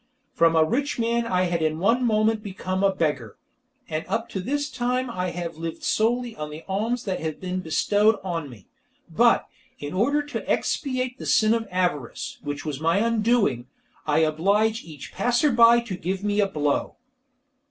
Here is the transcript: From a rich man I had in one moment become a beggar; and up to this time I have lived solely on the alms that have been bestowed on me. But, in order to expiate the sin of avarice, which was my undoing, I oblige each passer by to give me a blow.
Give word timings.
From 0.33 0.55
a 0.55 0.63
rich 0.65 0.97
man 0.97 1.27
I 1.27 1.43
had 1.43 1.61
in 1.61 1.77
one 1.77 2.03
moment 2.03 2.41
become 2.41 2.83
a 2.83 2.91
beggar; 2.91 3.37
and 3.87 4.03
up 4.07 4.29
to 4.29 4.39
this 4.39 4.71
time 4.71 5.11
I 5.11 5.29
have 5.29 5.57
lived 5.59 5.83
solely 5.83 6.35
on 6.35 6.49
the 6.49 6.63
alms 6.67 7.03
that 7.03 7.19
have 7.19 7.39
been 7.39 7.59
bestowed 7.59 8.15
on 8.23 8.49
me. 8.49 8.65
But, 9.11 9.47
in 9.77 9.93
order 9.93 10.23
to 10.23 10.49
expiate 10.51 11.19
the 11.19 11.27
sin 11.27 11.53
of 11.53 11.67
avarice, 11.69 12.39
which 12.41 12.65
was 12.65 12.79
my 12.81 12.97
undoing, 12.97 13.67
I 14.07 14.21
oblige 14.21 14.83
each 14.83 15.13
passer 15.13 15.51
by 15.51 15.81
to 15.81 15.95
give 15.95 16.23
me 16.23 16.39
a 16.39 16.47
blow. 16.47 16.95